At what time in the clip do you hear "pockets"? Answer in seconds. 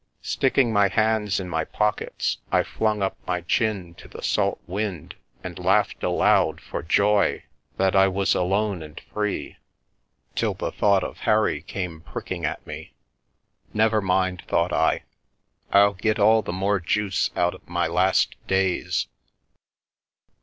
1.63-2.39